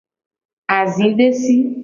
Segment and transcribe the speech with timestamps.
[0.77, 1.55] Azidesi.